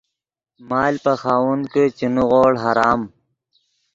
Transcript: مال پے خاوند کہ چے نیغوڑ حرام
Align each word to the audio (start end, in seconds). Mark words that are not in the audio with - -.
مال 0.69 0.95
پے 1.03 1.13
خاوند 1.21 1.63
کہ 1.73 1.83
چے 1.97 2.07
نیغوڑ 2.15 2.51
حرام 2.63 3.01